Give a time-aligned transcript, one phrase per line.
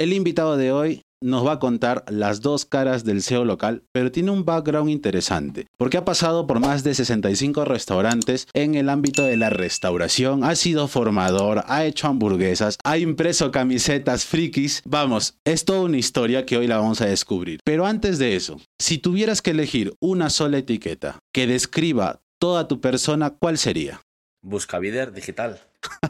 [0.00, 4.10] El invitado de hoy nos va a contar las dos caras del SEO local, pero
[4.10, 9.24] tiene un background interesante, porque ha pasado por más de 65 restaurantes en el ámbito
[9.24, 15.66] de la restauración, ha sido formador, ha hecho hamburguesas, ha impreso camisetas frikis, vamos, es
[15.66, 17.60] toda una historia que hoy la vamos a descubrir.
[17.62, 22.80] Pero antes de eso, si tuvieras que elegir una sola etiqueta que describa toda tu
[22.80, 24.00] persona, ¿cuál sería?
[24.42, 25.60] Buscavider digital.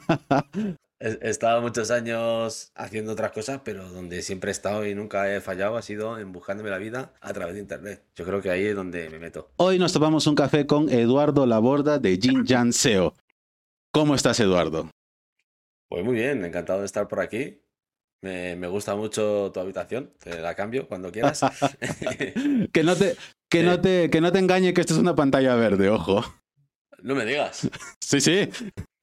[1.02, 5.40] He estado muchos años haciendo otras cosas, pero donde siempre he estado y nunca he
[5.40, 8.04] fallado ha sido en buscándome la vida a través de internet.
[8.14, 9.50] Yo creo que ahí es donde me meto.
[9.56, 13.14] Hoy nos tomamos un café con Eduardo Laborda de Jin Jan SEO.
[13.92, 14.90] ¿Cómo estás, Eduardo?
[15.88, 17.62] Pues muy bien, encantado de estar por aquí.
[18.23, 21.40] Me, gusta mucho tu habitación, te la cambio cuando quieras.
[22.73, 23.16] que, no te,
[23.48, 26.23] que, no te, que no te engañe que esto es una pantalla verde, ojo.
[27.02, 27.68] No me digas.
[28.01, 28.51] Sí, sí.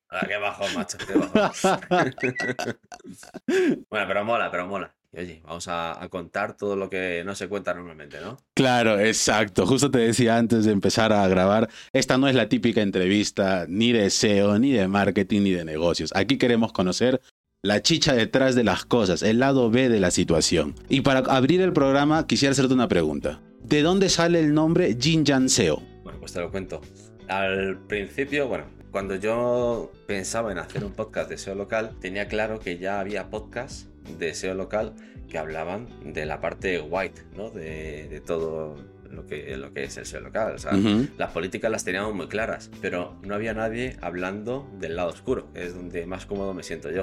[0.10, 1.80] Ah, qué bajo, macho, qué bajo.
[3.90, 4.94] bueno, pero mola, pero mola.
[5.14, 8.38] Y oye, vamos a, contar todo lo que no se cuenta normalmente, ¿no?
[8.54, 9.66] Claro, exacto.
[9.66, 13.92] Justo te decía antes de empezar a grabar, esta no es la típica entrevista ni
[13.92, 16.12] de SEO, ni de marketing, ni de negocios.
[16.16, 17.22] Aquí queremos conocer
[17.64, 20.76] la chicha detrás de las cosas, el lado B de la situación.
[20.90, 23.42] Y para abrir el programa, quisiera hacerte una pregunta.
[23.64, 25.82] ¿De dónde sale el nombre Jin Jan SEO?
[26.04, 26.82] Bueno, pues te lo cuento.
[27.28, 32.60] Al principio, bueno, cuando yo pensaba en hacer un podcast de SEO local, tenía claro
[32.60, 34.94] que ya había podcasts de SEO local
[35.30, 37.50] que hablaban de la parte white, ¿no?
[37.50, 38.76] De, todo
[39.10, 40.56] lo que, lo que es el SEO local.
[40.56, 40.72] O sea,
[41.18, 45.66] las políticas las teníamos muy claras, pero no había nadie hablando del lado oscuro, que
[45.66, 47.02] es donde más cómodo me siento yo.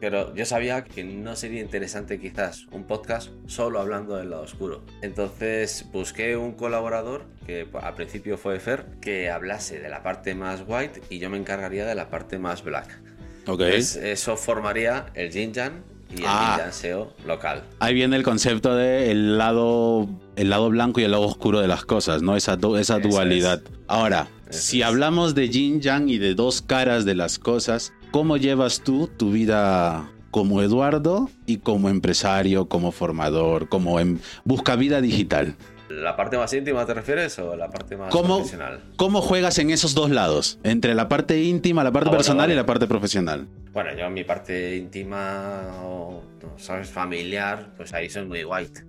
[0.00, 4.84] Pero yo sabía que no sería interesante quizás un podcast solo hablando del lado oscuro.
[5.02, 10.64] Entonces busqué un colaborador, que al principio fue Fer, que hablase de la parte más
[10.66, 13.00] white y yo me encargaría de la parte más black.
[13.48, 13.78] Okay.
[13.78, 17.62] eso formaría el Jinjan y el ah, SEO local.
[17.78, 21.68] Ahí viene el concepto de el lado, el lado blanco y el lado oscuro de
[21.68, 22.36] las cosas, ¿no?
[22.36, 23.62] Esa, esa dualidad.
[23.86, 29.08] Ahora, si hablamos de Yin y de dos caras de las cosas, ¿Cómo llevas tú
[29.08, 35.54] tu vida como Eduardo y como empresario, como formador, como en busca vida digital?
[35.90, 38.80] ¿La parte más íntima te refieres o la parte más profesional?
[38.96, 40.58] ¿Cómo juegas en esos dos lados?
[40.62, 43.48] Entre la parte íntima, la parte ah, personal y la parte profesional.
[43.74, 46.22] Bueno, yo en mi parte íntima, o,
[46.56, 46.88] ¿sabes?
[46.88, 48.82] Familiar, pues ahí soy muy white.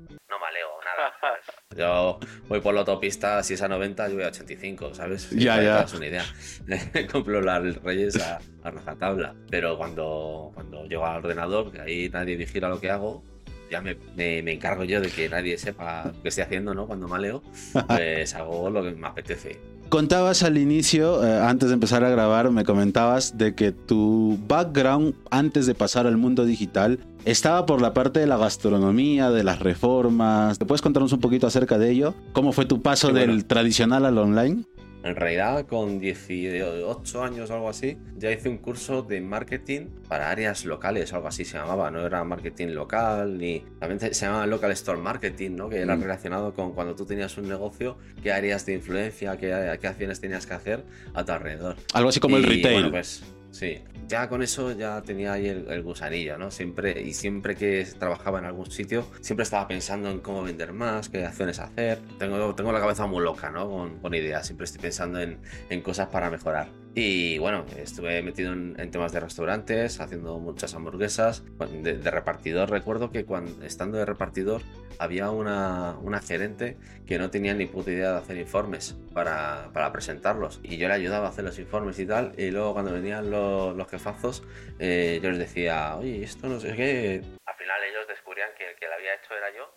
[1.78, 5.30] Yo voy por la autopista, si es a 90, yo voy a 85, ¿sabes?
[5.32, 5.82] Ya, ya.
[5.82, 6.26] Es una idea.
[7.12, 9.36] Compro las Reyes a, a tabla.
[9.52, 13.24] Pero cuando, cuando llego al ordenador, que ahí nadie vigila lo que hago,
[13.70, 16.88] ya me, me, encargo yo de que nadie sepa qué estoy haciendo, ¿no?
[16.88, 17.44] Cuando maleo,
[17.88, 19.60] pues hago lo que me apetece.
[19.90, 25.16] Contabas al inicio, eh, antes de empezar a grabar, me comentabas de que tu background
[25.32, 27.00] antes de pasar al mundo digital
[27.32, 30.58] estaba por la parte de la gastronomía, de las reformas.
[30.58, 32.16] ¿Te puedes contarnos un poquito acerca de ello?
[32.32, 34.64] ¿Cómo fue tu paso del tradicional al online?
[35.04, 40.32] En realidad, con 18 años o algo así, ya hice un curso de marketing para
[40.32, 41.92] áreas locales, algo así se llamaba.
[41.92, 43.62] No era marketing local, ni.
[43.80, 45.70] También se llamaba local store marketing, ¿no?
[45.70, 46.02] Que era mm.
[46.02, 50.46] relacionado con cuando tú tenías un negocio, qué áreas de influencia, qué, qué acciones tenías
[50.46, 51.76] que hacer a tu alrededor.
[51.94, 52.74] Algo así como el retail.
[52.74, 53.24] Bueno, pues,
[53.58, 56.52] Sí, ya con eso ya tenía ahí el, gusanillo, ¿no?
[56.52, 61.10] Siempre, y siempre que trabajaba en algún sitio, siempre estaba pensando en cómo vender más,
[61.10, 61.98] qué acciones hacer.
[62.20, 63.68] Tengo, tengo la cabeza muy loca, ¿no?
[64.00, 65.40] Con, ideas, siempre estoy pensando en,
[65.72, 66.68] en cosas para mejorar.
[67.00, 71.44] Y bueno, estuve metido en, temas de restaurantes, haciendo muchas hamburguesas.
[71.84, 74.64] De, repartidor, recuerdo que cuando estando de repartidor
[74.98, 76.76] había una, una, gerente
[77.06, 80.60] que no tenía ni puta idea de hacer informes para, para, presentarlos.
[80.64, 82.34] Y yo le ayudaba a hacer los informes y tal.
[82.36, 84.42] Y luego cuando venían los, los jefazos,
[84.80, 87.22] eh, yo les decía, oye, esto no sé qué.
[87.46, 89.70] Al final ellos descubrían que el que lo había hecho era yo.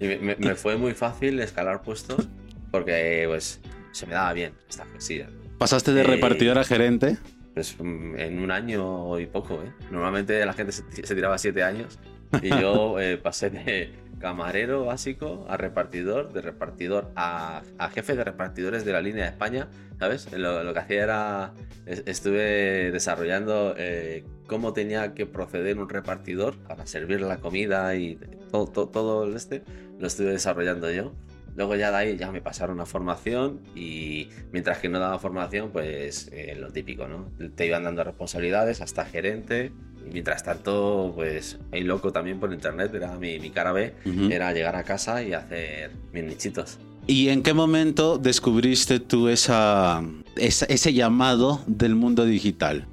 [0.00, 2.28] Y, me, me, fue muy fácil escalar puestos
[2.72, 3.60] porque pues
[3.92, 5.28] se me daba bien esta cosilla.
[5.58, 7.18] ¿Pasaste de eh, repartidor a gerente?
[7.54, 9.72] Pues mm, en un año y poco, ¿eh?
[9.90, 11.98] Normalmente la gente se, tiraba siete años
[12.40, 17.62] y yo eh, pasé de camarero básico a repartidor, de repartidor a,
[17.92, 19.68] jefe de repartidores de la línea de España,
[19.98, 20.32] ¿sabes?
[20.32, 21.54] Lo, que hacía era,
[21.86, 28.16] estuve desarrollando eh, cómo tenía que proceder un repartidor para servir la comida y
[28.50, 29.62] todo, todo, todo este,
[29.98, 31.14] lo estuve desarrollando yo.
[31.58, 35.70] Luego ya de ahí ya me pasaron a formación y mientras que no daba formación,
[35.72, 37.32] pues eh, lo típico, ¿no?
[37.56, 39.72] Te iban dando responsabilidades hasta gerente.
[40.08, 43.92] Y mientras tanto, pues ahí loco también por internet, era mi, mi cara B,
[44.30, 46.78] era llegar a casa y hacer mis nichitos.
[47.08, 50.00] ¿Y en qué momento descubriste tú esa,
[50.36, 52.86] ese llamado del mundo digital?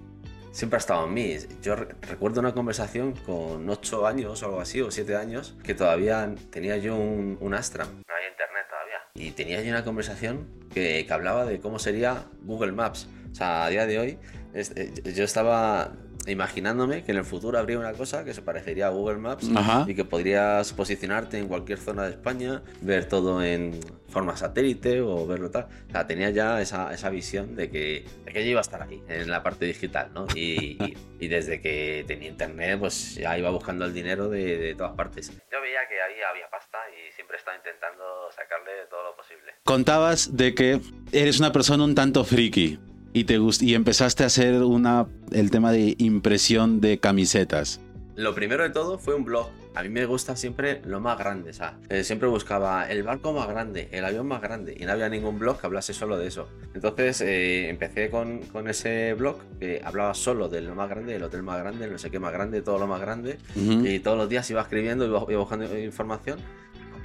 [0.51, 1.35] siempre ha estado en mí.
[1.61, 6.33] Yo recuerdo una conversación con 8 años o algo así, o 7 años, que todavía
[6.49, 7.83] tenía yo un, un Astra.
[7.83, 8.34] Todavía.
[9.15, 13.07] Y tenía yo una conversación que, que hablaba de cómo sería Google Maps.
[13.31, 14.17] O sea, a día de hoy,
[14.53, 15.93] eh, yo estaba
[16.27, 19.49] imaginándome que en el futuro habría una cosa que se parecería a Google Maps
[19.87, 23.79] y que podrías posicionarte en cualquier zona de España, ver todo en
[24.09, 25.67] forma satélite o verlo tal.
[25.87, 28.81] O sea, tenía ya esa, esa visión de que, de que yo iba a estar
[28.81, 30.25] aquí, en la parte digital, ¿no?
[30.35, 30.77] Y,
[31.19, 35.31] y, desde que tenía internet, pues ya iba buscando el dinero de, de, todas partes.
[35.51, 39.53] Yo veía que había, había pasta y siempre estaba intentando sacarle todo lo posible.
[39.63, 40.79] Contabas de que
[41.11, 42.79] eres una persona un tanto friki
[43.15, 47.79] y, te y empezaste a hacer una, el tema de impresión de camisetas.
[48.17, 49.47] Lo primero de todo fue un blog.
[49.73, 51.51] A mí me gusta siempre lo más grande,
[51.89, 55.39] eh, siempre buscaba el barco más grande, el avión más grande, y no había ningún
[55.39, 56.49] blog que hablase solo de eso.
[56.73, 61.23] Entonces eh, empecé con, con, ese blog que hablaba solo de lo más grande, el
[61.23, 64.29] hotel más grande, no sé qué más grande, todo lo más grande, y todos los
[64.29, 66.39] días iba escribiendo, iba, iba buscando información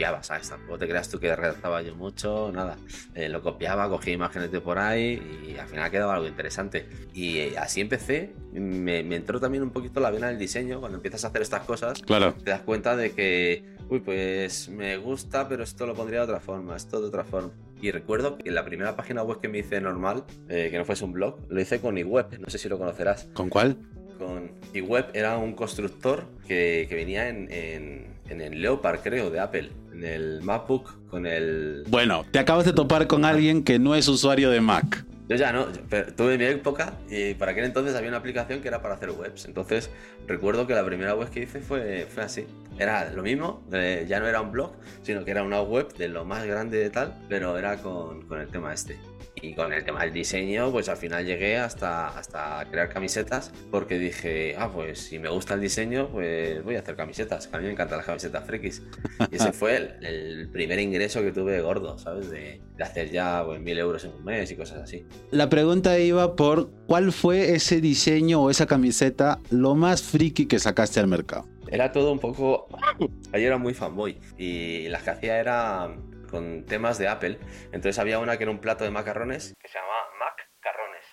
[0.00, 0.48] copiaba, ¿sabes?
[0.48, 2.78] Tampoco te creas tú que redactaba yo mucho, nada.
[3.14, 6.88] Eh, lo copiaba, cogía imágenes de por ahí y al final quedaba algo interesante.
[7.12, 8.32] Y eh, así empecé.
[8.54, 10.80] Me, entró también un poquito la vena del diseño.
[10.80, 12.32] Cuando empiezas a hacer estas cosas, claro.
[12.32, 16.40] te das cuenta de que, uy, pues me gusta, pero esto lo pondría de otra
[16.40, 17.50] forma, esto de otra forma.
[17.82, 21.04] Y recuerdo que la primera página web que me hice normal, eh, que no fuese
[21.04, 23.28] un blog, lo hice con iWeb, no sé si lo conocerás.
[23.34, 23.76] ¿Con cuál?
[24.18, 29.40] Con iWeb era un constructor que, que venía en, en, en el Leopard, creo, de
[29.40, 31.84] Apple en el MacBook con el...
[31.88, 35.04] Bueno, te acabas de topar con alguien que no es usuario de Mac.
[35.28, 38.68] Yo ya no, pero tuve mi época y para aquel entonces había una aplicación que
[38.68, 39.44] era para hacer webs.
[39.44, 39.90] Entonces
[40.26, 42.46] recuerdo que la primera web que hice fue, fue así.
[42.78, 44.72] Era lo mismo, eh, ya no era un blog,
[45.02, 48.40] sino que era una web de lo más grande de tal, pero era con, con
[48.40, 48.98] el tema este.
[49.42, 53.98] Y con el tema del diseño, pues al final llegué hasta, hasta crear camisetas porque
[53.98, 57.48] dije, ah, pues si me gusta el diseño, pues voy a hacer camisetas.
[57.52, 58.82] A mí me encantan las camisetas frikis.
[59.30, 62.30] Y ese fue el, primer ingreso que tuve gordo, ¿sabes?
[62.30, 65.06] De, de hacer ya pues, mil euros en un mes y cosas así.
[65.30, 70.58] La pregunta iba por cuál fue ese diseño o esa camiseta lo más friki que
[70.58, 71.46] sacaste al mercado.
[71.70, 72.68] Era todo un poco...
[73.32, 75.94] Ayer era muy fanboy y las que hacía era
[76.30, 77.38] con temas de Apple.
[77.66, 81.04] Entonces había una que era un plato de macarrones que se llamaba Mac Carrones.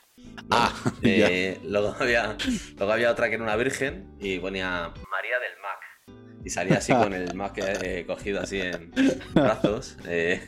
[0.51, 0.73] Ah,
[1.03, 2.37] eh, luego, había,
[2.77, 6.27] luego había otra que era una virgen y ponía María del Mac.
[6.43, 8.91] Y salía así con el Mac eh, cogido así en
[9.33, 9.97] brazos.
[10.07, 10.41] Eh,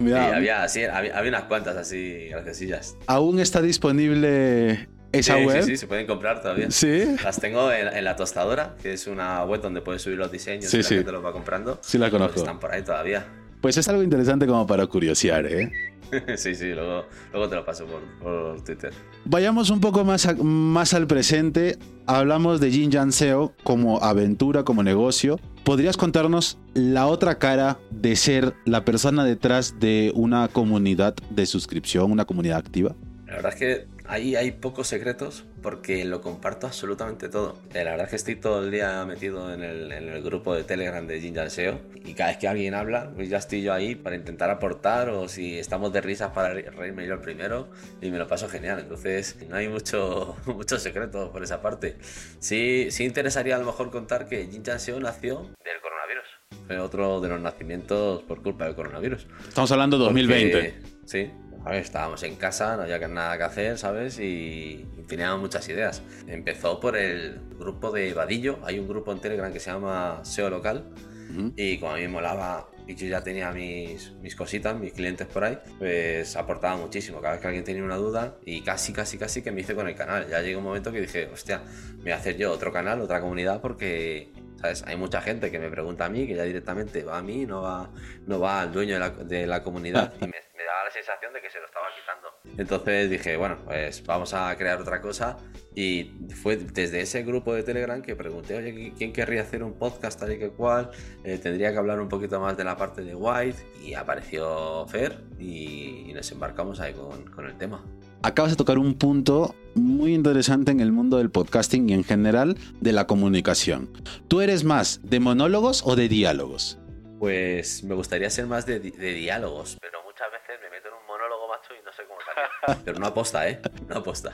[0.00, 2.96] y había, así, había, había, unas cuantas así graciosillas.
[3.06, 5.62] ¿Aún está disponible esa sí, web?
[5.62, 6.70] Sí, sí, se pueden comprar todavía.
[6.70, 7.16] Sí.
[7.22, 10.70] Las tengo en, en, La Tostadora, que es una web donde puedes subir los diseños
[10.70, 10.94] sí, y la sí.
[10.96, 11.78] gente los va comprando.
[11.82, 12.40] Sí, la conozco.
[12.40, 13.24] Están por ahí todavía.
[13.64, 15.72] Pues es algo interesante como para curiosear, ¿eh?
[16.36, 18.92] sí, sí, luego, luego te lo paso por, por, Twitter.
[19.24, 21.78] Vayamos un poco más, a, más al presente.
[22.04, 25.40] Hablamos de Jin Jan SEO como aventura, como negocio.
[25.64, 32.12] ¿Podrías contarnos la otra cara de ser la persona detrás de una comunidad de suscripción,
[32.12, 32.94] una comunidad activa?
[33.26, 37.58] La verdad es que ahí hay pocos secretos porque lo comparto absolutamente todo.
[37.72, 40.54] Eh, la verdad es que estoy todo el día metido en el, en el grupo
[40.54, 43.72] de Telegram de Jinjan SEO y cada vez que alguien habla, pues ya estoy yo
[43.72, 47.68] ahí para intentar aportar o si estamos de risas para reírme yo el primero
[48.00, 48.80] y me lo paso genial.
[48.80, 51.96] Entonces no hay mucho, mucho secreto por esa parte.
[52.38, 56.66] Sí, sí interesaría a lo mejor contar que Jinjan SEO nació del coronavirus.
[56.66, 59.26] Fue otro de los nacimientos por culpa del coronavirus.
[59.48, 60.52] Estamos hablando de 2020.
[60.52, 60.74] Porque,
[61.06, 61.30] sí,
[61.72, 64.18] estábamos en casa, no había nada que hacer, ¿sabes?
[64.20, 66.02] Y teníamos muchas ideas.
[66.26, 70.50] Empezó por el grupo de Vadillo, hay un grupo en Telegram que se llama SEO
[70.50, 71.52] Local, uh -huh.
[71.56, 75.26] y como a mí me molaba y yo ya tenía mis, mis cositas, mis clientes
[75.26, 77.20] por ahí, pues aportaba muchísimo.
[77.20, 79.88] Cada vez que alguien tenía una duda, y casi, casi, casi que me hice con
[79.88, 80.28] el canal.
[80.28, 81.62] Ya llegó un momento que dije, hostia,
[81.96, 84.32] me voy a hacer yo otro canal, otra comunidad, porque
[84.64, 84.82] ¿sabes?
[84.86, 87.62] Hay mucha gente que me pregunta a mí, que ya directamente va a mí, no
[87.62, 87.90] va,
[88.26, 91.34] no va al dueño de la, de la comunidad, y me, me daba la sensación
[91.34, 92.28] de que se lo estaba quitando.
[92.56, 95.36] Entonces dije, bueno, pues vamos a crear otra cosa.
[95.74, 100.18] Y fue desde ese grupo de Telegram que pregunté, oye, ¿quién querría hacer un podcast
[100.18, 100.90] tal y que cual?
[101.24, 103.58] Eh, tendría que hablar un poquito más de la parte de White.
[103.82, 107.84] Y apareció Fer y, y nos embarcamos ahí con, con el tema
[108.24, 112.56] acabas de tocar un punto muy interesante en el mundo del podcasting y en general
[112.80, 113.90] de la comunicación.
[114.28, 116.78] ¿Tú eres más de monólogos o de diálogos?
[117.18, 121.06] Pues me gustaría ser más de, de diálogos, pero muchas veces me meto en un
[121.06, 122.82] monólogo macho y no sé cómo salir.
[122.84, 123.60] Pero no aposta, ¿eh?
[123.88, 124.32] No aposta.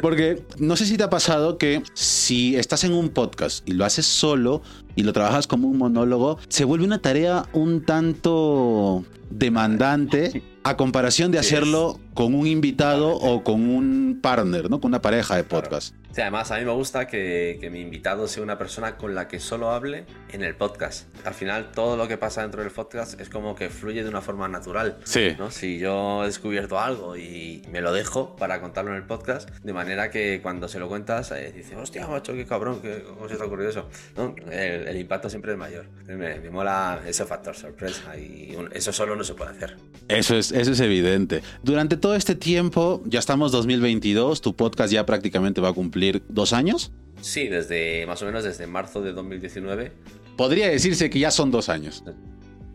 [0.00, 3.84] Porque no sé si te ha pasado que si estás en un podcast y lo
[3.84, 4.62] haces solo
[4.96, 11.30] y lo trabajas como un monólogo, se vuelve una tarea un tanto demandante a comparación
[11.30, 14.80] de hacerlo con un invitado o con un partner, ¿no?
[14.80, 15.94] Con una pareja de podcast.
[16.14, 19.26] Sí, además a mí me gusta que, que, mi invitado sea una persona con la
[19.26, 21.08] que solo hable en el podcast.
[21.26, 24.20] Al final todo lo que pasa dentro del podcast es como que fluye de una
[24.20, 24.98] forma natural.
[25.02, 25.34] Sí.
[25.36, 25.50] ¿no?
[25.50, 29.72] Si yo he descubierto algo y me lo dejo para contarlo en el podcast, de
[29.72, 33.42] manera que cuando se lo cuentas, eh, dice, hostia, macho, qué cabrón, ¿cómo se te
[33.42, 33.88] ha ocurrido eso?
[34.16, 34.36] ¿No?
[34.52, 35.86] El, el, impacto siempre es mayor.
[36.06, 39.76] Me, me, mola ese factor sorpresa y eso solo no se puede hacer.
[40.06, 41.42] Eso es, eso es evidente.
[41.64, 46.52] Durante todo este tiempo, ya estamos 2022, tu podcast ya prácticamente va a cumplir dos
[46.52, 46.92] años.
[47.22, 49.90] Sí, desde más o menos desde marzo de 2019.
[50.36, 52.04] Podría decirse que ya son dos años.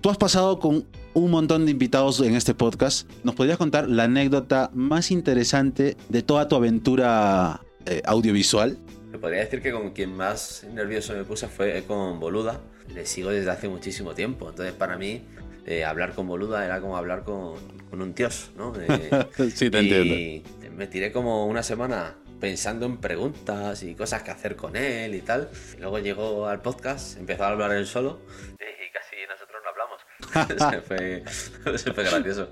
[0.01, 3.07] Tú has pasado con un montón de invitados en este podcast.
[3.23, 8.79] ¿Nos podrías contar la anécdota más interesante de toda tu aventura eh, audiovisual?
[9.11, 12.61] Me podría decir que con quien más nervioso me puse fue con Boluda.
[12.95, 14.49] Le sigo desde hace muchísimo tiempo.
[14.49, 15.21] Entonces, para mí,
[15.69, 17.53] eh, hablar con Boluda era como hablar con,
[17.91, 18.73] con un dios, ¿no?
[18.79, 20.75] Eh, sí, te y entiendo.
[20.75, 25.21] Me tiré como una semana pensando en preguntas y cosas que hacer con él y
[25.21, 25.49] tal.
[25.77, 28.19] Y luego llegó al podcast, empezó a hablar él solo
[28.57, 30.71] y casi nosotros no hablamos.
[30.73, 31.23] se, fue,
[31.77, 32.49] se fue gracioso.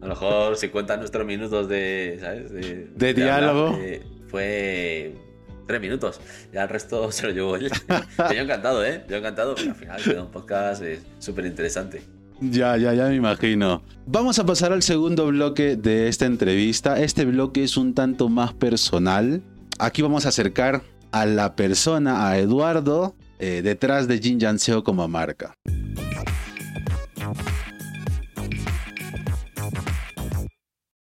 [0.00, 2.50] A lo mejor si cuentan nuestros minutos de, ¿sabes?
[2.50, 3.74] De, de diálogo.
[3.74, 5.14] Hablar, eh, fue
[5.66, 6.18] tres minutos.
[6.50, 7.70] Ya el resto se lo llevó él.
[8.18, 9.04] yo encantado, ¿eh?
[9.06, 10.82] Yo encantado, pero al final quedó un podcast
[11.18, 12.23] súper interesante.
[12.50, 13.82] Ya, ya, ya me imagino.
[14.06, 17.00] Vamos a pasar al segundo bloque de esta entrevista.
[17.00, 19.42] Este bloque es un tanto más personal.
[19.78, 20.82] Aquí vamos a acercar
[21.12, 25.54] a la persona, a Eduardo, eh, detrás de Jin Yanseo como marca.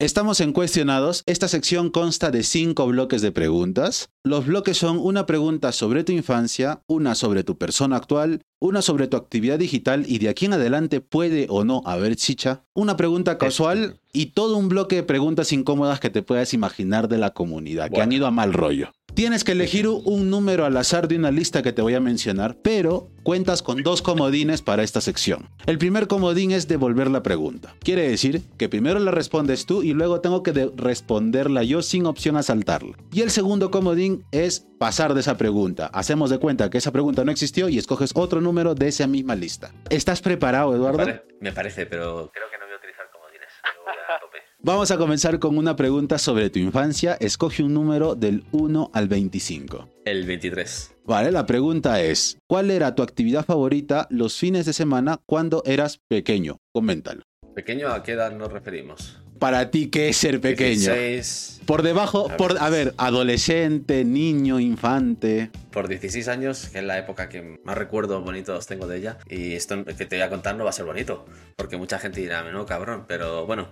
[0.02, 1.22] Estamos en Cuestionados.
[1.26, 4.08] Esta sección consta de cinco bloques de preguntas.
[4.24, 9.06] Los bloques son una pregunta sobre tu infancia, una sobre tu persona actual, una sobre
[9.06, 13.38] tu actividad digital y de aquí en adelante puede o no haber chicha, una pregunta
[13.38, 17.82] casual y todo un bloque de preguntas incómodas que te puedas imaginar de la comunidad,
[17.82, 17.94] bueno.
[17.94, 18.90] que han ido a mal rollo.
[19.14, 22.56] Tienes que elegir un número al azar de una lista que te voy a mencionar,
[22.62, 25.50] pero cuentas con dos comodines para esta sección.
[25.66, 27.74] El primer comodín es devolver la pregunta.
[27.80, 32.38] Quiere decir que primero la respondes tú y luego tengo que responderla yo sin opción
[32.38, 32.96] a saltarla.
[33.12, 35.90] Y el segundo comodín es pasar de esa pregunta.
[35.92, 39.34] Hacemos de cuenta que esa pregunta no existió y escoges otro número de esa misma
[39.34, 39.72] lista.
[39.90, 40.98] ¿Estás preparado, Eduardo?
[40.98, 43.48] Me, pare me parece, pero creo que no voy a utilizar comodines.
[43.84, 44.51] Voy a tope.
[44.64, 47.16] Vamos a comenzar con una pregunta sobre tu infancia.
[47.18, 49.88] Escoge un número del 1 al 25.
[50.04, 50.94] El 23.
[51.04, 55.98] Vale, la pregunta es, ¿cuál era tu actividad favorita los fines de semana cuando eras
[56.06, 56.58] pequeño?
[56.72, 57.22] Coméntalo.
[57.56, 59.21] ¿Pequeño a qué edad nos referimos?
[59.42, 60.94] Para ti, ¿qué es ser pequeño?
[60.94, 61.62] 16...
[61.66, 65.50] Por debajo, a por, a ver, adolescente, niño, infante.
[65.72, 69.18] Por 16 años, que es la época que más recuerdos bonitos tengo de ella.
[69.28, 72.20] Y esto que te voy a contar no va a ser bonito, porque mucha gente
[72.20, 73.68] dirá, no, cabrón, pero bueno,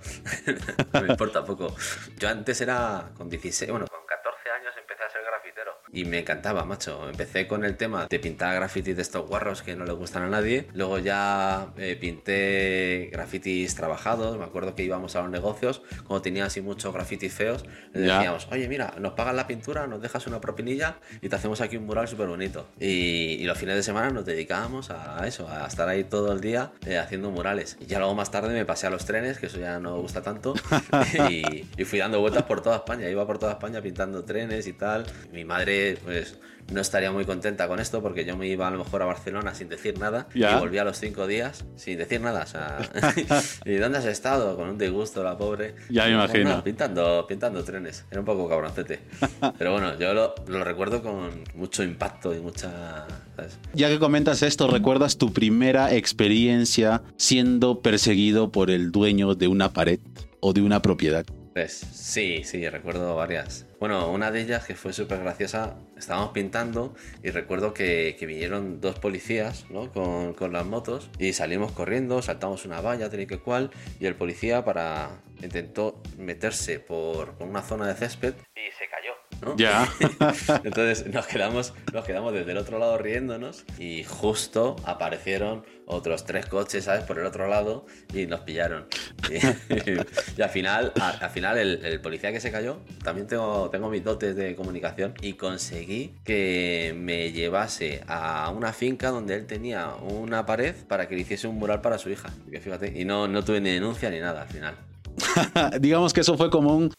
[0.93, 1.73] no me importa poco.
[2.19, 5.80] Yo antes era con 16, bueno, con 14 años empecé a ser grafitero.
[5.93, 7.09] Y me encantaba, macho.
[7.09, 10.29] Empecé con el tema de pintar grafitis de estos guarros que no le gustan a
[10.29, 10.69] nadie.
[10.73, 14.39] Luego ya eh, pinté grafitis trabajados.
[14.39, 18.49] Me acuerdo que íbamos a los negocios, cuando tenía así muchos grafitis feos, le decíamos,
[18.51, 21.87] oye, mira, nos pagas la pintura, nos dejas una propinilla y te hacemos aquí un
[21.87, 22.69] mural súper bonito.
[22.79, 26.41] Y, y, los fines de semana nos dedicábamos a eso, a estar ahí todo el
[26.41, 27.77] día eh, haciendo murales.
[27.81, 30.01] Y ya luego más tarde me pasé a los trenes, que eso ya no me
[30.01, 30.55] gusta tanto,
[31.31, 33.09] y, y fui dando vueltas por toda España.
[33.09, 35.05] Iba por toda España pintando trenes y tal.
[35.33, 36.39] Mi madre, pues
[36.73, 39.55] no estaría muy contenta con esto porque yo me iba a lo mejor a Barcelona
[39.55, 40.57] sin decir nada ¿Ya?
[40.57, 42.43] y volví a los cinco días sin decir nada.
[42.43, 42.79] O sea,
[43.65, 44.57] ¿y dónde has estado?
[44.57, 45.75] Con un disgusto, la pobre.
[45.89, 46.45] Ya me imagino.
[46.45, 48.05] Bueno, pintando, pintando trenes.
[48.11, 49.01] Era un poco cabroncete.
[49.59, 53.07] Pero bueno, yo lo, lo recuerdo con mucho impacto y mucha.
[53.37, 53.59] ¿sabes?
[53.75, 59.73] Ya que comentas esto, ¿recuerdas tu primera experiencia siendo perseguido por el dueño de una
[59.73, 60.01] pared
[60.41, 61.27] o de una propiedad?
[61.53, 63.67] Pues sí, sí, recuerdo varias.
[63.81, 68.99] Bueno, una de ellas que fue súper graciosa, estábamos pintando y recuerdo que, vinieron dos
[69.01, 69.93] policías ¿no?
[69.93, 74.15] con, las motos y salimos corriendo, saltamos una valla, tal y que cual, y el
[74.15, 79.20] policía para intentó meterse por una zona de césped y se cayó.
[79.43, 79.57] ¿No?
[79.57, 79.89] Ya.
[80.65, 86.47] Entonces nos quedamos, nos quedamos desde el otro lado riéndonos y justo aparecieron otros tres
[86.47, 87.05] coches, ¿sabes?
[87.05, 88.87] Por el otro lado y nos pillaron.
[89.29, 89.35] Y,
[90.39, 93.91] y al final, a, al final el, el, policía que se cayó, también tengo, tengo
[93.91, 99.95] mis dotes de comunicación y conseguí que me llevase a una finca donde él tenía
[99.95, 102.31] una pared para que le hiciese un mural para su hija.
[102.51, 104.77] Y fíjate, y no, no tuve ni denuncia ni nada al final.
[105.81, 106.93] Digamos que eso fue como un...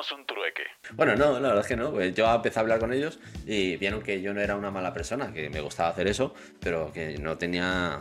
[0.00, 0.62] Hagamos un trueque.
[0.94, 1.90] Bueno, no, la verdad es que no.
[1.90, 4.94] Pues yo empecé a hablar con ellos y vieron que yo no era una mala
[4.94, 8.00] persona, que me gustaba hacer eso, pero que no tenía.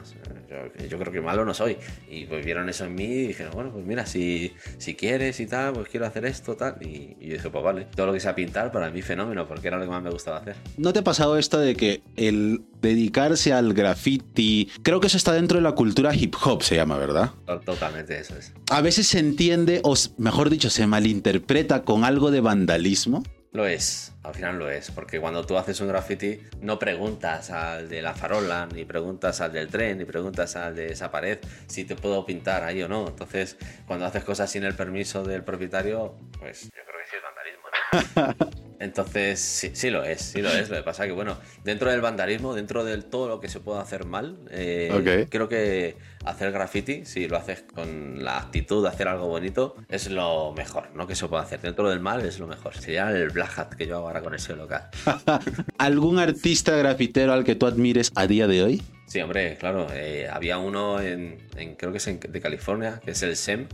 [0.89, 1.77] Yo, creo que malo no soy.
[2.07, 5.47] Y pues vieron eso en mí y dijeron, bueno, pues mira, si, si quieres y
[5.47, 6.77] tal, pues quiero hacer esto, tal.
[6.79, 7.87] Y, y yo dije, pues vale.
[7.93, 10.37] Todo lo que sea pintar, para mí fenómeno, porque era lo que más me gustaba
[10.37, 10.55] hacer.
[10.77, 15.33] ¿No te ha pasado esto de que el dedicarse al graffiti, creo que eso está
[15.33, 17.31] dentro de la cultura hip hop, se llama, ¿verdad?
[17.65, 18.53] Totalmente, eso es.
[18.69, 23.23] A veces se entiende, o mejor dicho, se malinterpreta con algo de vandalismo.
[23.51, 27.89] Lo es, al final lo es, porque cuando tú haces un graffiti no preguntas al
[27.89, 31.83] de la farola, ni preguntas al del tren, ni preguntas al de esa pared si
[31.83, 33.07] te puedo pintar ahí o no.
[33.07, 33.57] Entonces,
[33.87, 38.59] cuando haces cosas sin el permiso del propietario, pues yo creo que sí es vandalismo.
[38.61, 38.63] ¿no?
[38.79, 40.69] Entonces, sí, sí, lo es, sí lo es.
[40.69, 43.59] Lo que pasa es que, bueno, dentro del vandalismo, dentro de todo lo que se
[43.59, 48.89] puede hacer mal, eh, creo que hacer graffiti, si lo haces con la actitud de
[48.89, 51.07] hacer algo bonito, es lo mejor, ¿no?
[51.07, 51.61] Que se puede hacer.
[51.61, 52.73] Dentro del mal es lo mejor.
[52.75, 54.89] Sería el black hat que yo hago ahora con ese local.
[55.77, 58.81] ¿Algún artista grafitero al que tú admires a día de hoy?
[59.07, 59.87] Sí, hombre, claro.
[59.91, 61.39] Eh, había uno en,
[61.77, 63.67] creo que es de California, que es el SEM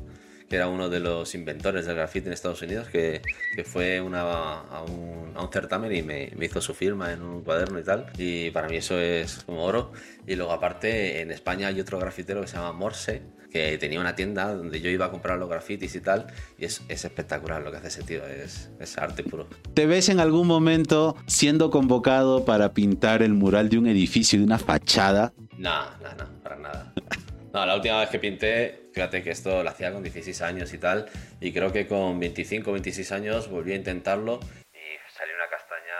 [0.50, 3.22] que era uno de los inventores del graffiti en Estados Unidos, que,
[3.56, 7.22] que fue una, a, un, a, un, certamen y me, me, hizo su firma en
[7.22, 8.08] un cuaderno y tal.
[8.18, 9.92] Y para mí eso es como oro.
[10.28, 14.16] Y luego aparte en España hay otro grafitero que se llama Morse, que tenía una
[14.16, 16.28] tienda donde yo iba a comprar los grafitis y tal.
[16.58, 19.48] Y es, es espectacular lo que hace ese tío, es, es arte puro.
[19.74, 24.46] ¿Te ves en algún momento siendo convocado para pintar el mural de un edificio, de
[24.46, 25.34] una fachada?
[25.58, 26.94] No, no, no, para nada.
[27.56, 30.78] No, la última vez que pinté, fíjate que esto lo hacía con 16 años y
[30.78, 31.06] tal,
[31.40, 34.42] y creo que con 25 26 años volví a intentarlo
[34.74, 34.84] y
[35.18, 35.96] salió una castaña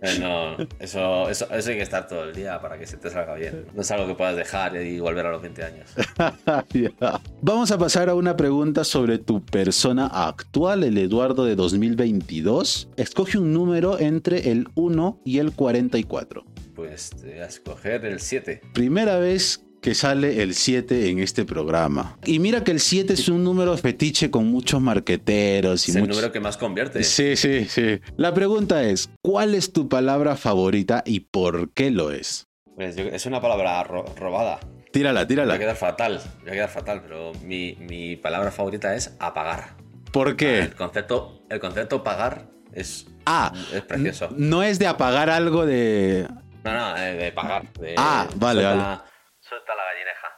[0.00, 0.18] terrible.
[0.26, 3.36] no, eso, eso, eso, hay que estar todo el día para que se te salga
[3.36, 3.66] bien.
[3.74, 5.94] No es algo que puedas dejar y volver a los 20 años.
[7.40, 12.88] Vamos a pasar a una pregunta sobre tu persona actual, el Eduardo de 2022.
[12.96, 16.44] Escoge un número entre el 1 y el 44.
[16.74, 18.62] Pues te voy a escoger el 7.
[18.74, 22.16] Primera vez que sale el 7 en este programa.
[22.24, 25.88] Y mira que el 7 es un número fetiche con muchos marqueteros.
[25.88, 27.02] Y es el número que más convierte.
[27.02, 28.00] Sí, sí, sí.
[28.16, 32.46] La pregunta es, ¿cuál es tu palabra favorita y por qué lo es?
[32.76, 34.60] Pues es una palabra robada.
[34.92, 35.54] Tírala, tírala.
[35.54, 39.76] Va a quedar fatal, va a quedar fatal, pero mi, mi palabra favorita es apagar.
[40.12, 40.60] ¿Por qué?
[40.60, 44.28] El concepto, el concepto pagar es, ah, es precioso.
[44.36, 46.28] No es de apagar algo de...
[46.62, 47.66] No, no, de, pagar.
[47.96, 49.11] ah, vale, vale
[49.52, 50.28] suelta la gallineja.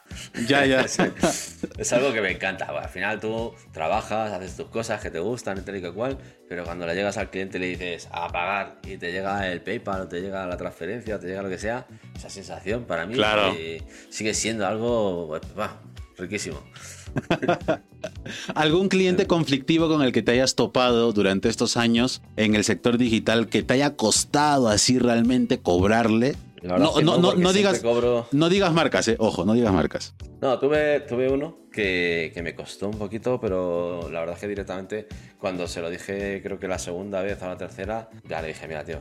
[0.47, 0.81] Ya, ya.
[1.77, 2.65] es, algo que me encanta.
[2.65, 6.17] al final tú trabajas, haces tus cosas que te gustan, tal y que cual,
[6.49, 9.61] pero cuando le llegas al cliente y le dices a pagar y te llega el
[9.61, 13.05] PayPal o te llega la transferencia o te llega lo que sea, esa sensación para
[13.05, 13.15] mí
[14.09, 15.69] sigue siendo algo pues,
[16.17, 16.61] riquísimo.
[18.55, 22.97] ¿Algún cliente conflictivo con el que te hayas topado durante estos años en el sector
[22.97, 26.35] digital que te haya costado así realmente cobrarle?
[26.65, 27.83] No, no, no, no, digas,
[28.31, 29.15] no digas marcas, eh.
[29.19, 30.15] ojo, no digas marcas.
[30.41, 34.47] No, tuve, tuve uno que, que, me costó un poquito, pero la verdad es que
[34.47, 38.47] directamente cuando se lo dije, creo que la segunda vez o la tercera, ya le
[38.49, 38.99] dije, mira, tío,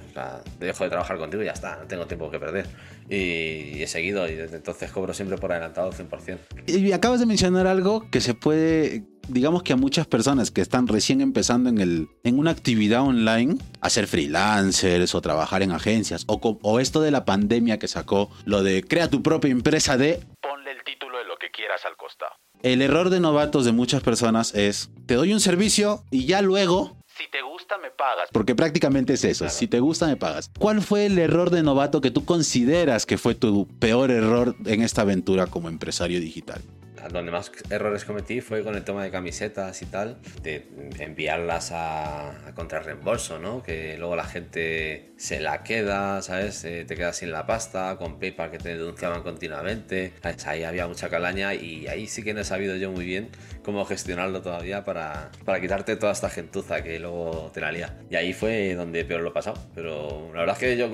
[0.61, 2.67] dejo de trabajar contigo y ya está, no tengo tiempo que perder.
[3.09, 6.39] Y, he seguido y desde entonces cobro siempre por adelantado 100%.
[6.67, 10.87] Y acabas de mencionar algo que se puede digamos que a muchas personas que están
[10.87, 16.25] recién empezando en, el, en una actividad online, a ser freelancers o trabajar en agencias,
[16.27, 20.21] o, o esto de la pandemia que sacó, lo de crea tu propia empresa de
[20.41, 22.33] ponle el título de lo que quieras al costado.
[22.63, 26.97] El error de novatos de muchas personas es, te doy un servicio y ya luego
[27.17, 28.29] si te gusta, me pagas.
[28.33, 29.49] Porque prácticamente es eso.
[29.49, 30.51] Si te gusta, me pagas.
[30.59, 34.83] ¿Cuál fue el error de novato que tú consideras que fue tu peor error en
[34.83, 36.61] esta aventura como empresario digital?
[37.09, 40.67] Donde más errores cometí fue con el tema de camisetas y tal, de
[40.99, 43.63] enviarlas a, a contrarreembolso, ¿no?
[43.63, 46.65] Que luego la gente se la queda, ¿sabes?
[46.65, 50.13] Eh, te quedas sin la pasta, con PayPal que te denunciaban continuamente.
[50.47, 53.31] Ahí había mucha calaña y ahí sí que no he sabido yo muy bien
[53.65, 57.99] cómo gestionarlo todavía para, para quitarte toda esta gentuza que luego te la lía.
[58.11, 59.61] Y ahí fue donde peor lo he pasado.
[59.75, 60.89] Pero la verdad es que yo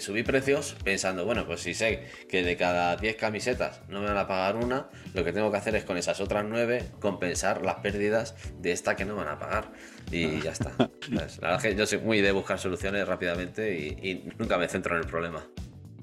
[0.00, 4.18] subí precios pensando, bueno, pues si sé que de cada 10 camisetas no me van
[4.18, 7.76] a pagar una, lo que tengo que hacer es con esas otras nueve compensar las
[7.76, 9.72] pérdidas de esta que no van a pagar.
[10.10, 10.72] Y ya está.
[11.10, 14.96] La verdad es que yo soy muy de buscar soluciones rápidamente y, nunca me centro
[14.96, 15.46] en el problema.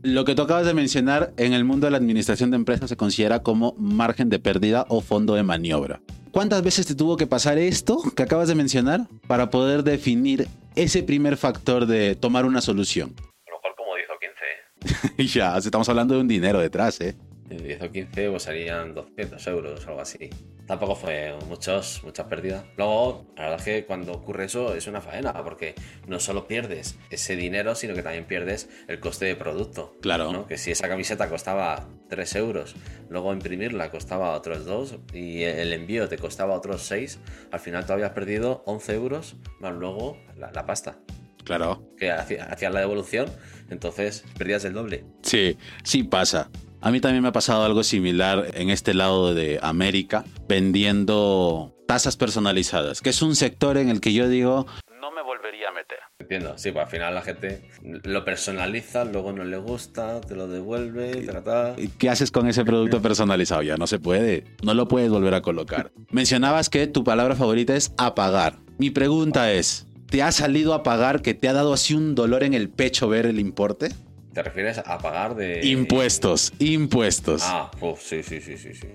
[0.04, 2.98] Lo que tú acabas de mencionar en el mundo de la administración de empresas se
[2.98, 6.02] considera como margen de pérdida o fondo de maniobra.
[6.32, 11.04] ¿Cuántas veces te tuvo que pasar esto que acabas de mencionar para poder definir ese
[11.04, 13.13] primer factor de tomar una solución?
[13.48, 15.39] A lo mejor como 10 o 15.
[15.39, 17.16] ya, estamos hablando de un dinero detrás, ¿eh?
[17.58, 20.30] 10 o 15 pues serían 200 euros, algo así.
[20.66, 22.63] Tampoco fue muchos, muchas pérdidas.
[22.78, 25.76] Luego, la verdad es que cuando ocurre eso es una faena, porque
[26.08, 29.98] no solo pierdes ese dinero, sino que también pierdes el coste de producto.
[30.02, 30.32] Claro.
[30.32, 30.48] ¿no?
[30.48, 32.76] Que si esa camiseta costaba 3 euros,
[33.10, 37.20] luego imprimirla costaba otros 2 y el envío te costaba otros 6,
[37.52, 40.98] al final tú habías perdido 11 euros más luego la, la pasta.
[41.44, 41.84] Claro.
[41.98, 43.30] Que hacía- hacías la devolución,
[43.70, 45.04] entonces perdías el doble.
[45.24, 46.50] Sí, sí pasa.
[46.86, 52.17] A mí también me ha pasado algo similar en este lado de América, vendiendo tazas
[52.17, 54.65] personalizadas, que es un sector en el que yo digo,
[55.00, 56.00] No me volvería a meter.
[56.19, 60.50] Entiendo, sí, pues al final la gente lo personaliza, luego no le gusta, te lo
[60.50, 61.74] devuelve, ta.
[61.98, 63.62] ¿qué haces con ese producto personalizado?
[63.62, 65.93] Ya no se puede, no lo puedes volver a colocar.
[66.12, 68.58] Mencionabas que tu palabra favorita es apagar.
[68.78, 72.43] Mi pregunta es, ¿te ha salido a pagar que te ha dado así un dolor
[72.43, 73.91] en el pecho ver el importe?
[74.34, 75.65] ¿Te refieres a pagar de...
[75.65, 77.43] Impuestos, impuestos.
[77.46, 78.88] Ah, uf, sí, sí, sí, sí, sí.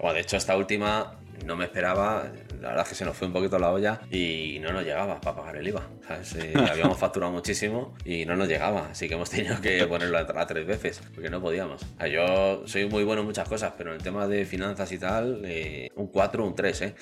[0.00, 2.24] Bueno, de hecho, esta última no me esperaba,
[2.60, 5.20] la verdad es que se nos fue un poquito la olla y no nos llegaba
[5.20, 5.86] para pagar el IVA.
[6.06, 6.34] ¿sabes?
[6.36, 10.22] Eh, habíamos facturado muchísimo y no nos llegaba, así que hemos tenido que ponerlo a,
[10.22, 11.82] a tres veces porque no podíamos.
[11.82, 14.90] O sea, yo soy muy bueno en muchas cosas, pero en el tema de finanzas
[14.92, 16.94] y tal, eh, un 4, un 3, ¿eh?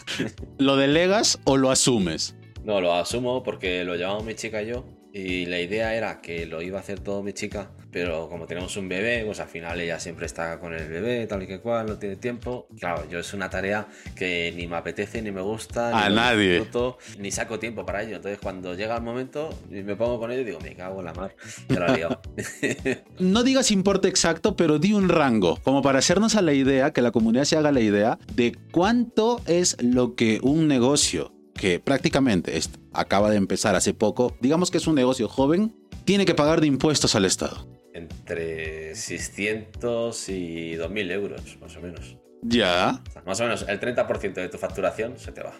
[0.58, 2.34] ¿Lo delegas o lo asumes?
[2.64, 4.84] No, lo asumo porque lo llevamos mi chica y yo.
[5.12, 8.76] Y la idea era que lo iba a hacer todo mi chica, pero como tenemos
[8.76, 11.86] un bebé, pues al final ella siempre está con el bebé, tal y que cual,
[11.86, 12.68] no tiene tiempo.
[12.78, 16.52] Claro, yo es una tarea que ni me apetece, ni me gusta, A ni nadie.
[16.54, 18.16] disfruto, ni saco tiempo para ello.
[18.16, 21.14] Entonces, cuando llega el momento y me pongo con ello, digo, me cago en la
[21.14, 21.34] mar,
[21.68, 22.20] ya lo he liado.
[23.18, 27.02] No digas importe exacto, pero di un rango, como para hacernos a la idea, que
[27.02, 32.58] la comunidad se haga la idea de cuánto es lo que un negocio que prácticamente
[32.94, 36.66] acaba de empezar hace poco, digamos que es un negocio joven, tiene que pagar de
[36.66, 37.68] impuestos al Estado.
[37.92, 42.16] Entre 600 y 2.000 euros, más o menos.
[42.40, 43.02] Ya.
[43.06, 45.52] O sea, más o menos el 30% de tu facturación se te va.